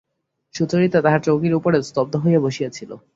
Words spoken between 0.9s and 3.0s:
তাহার চৌকির উপরে স্তব্ধ হইয়া বসিয়া ছিল।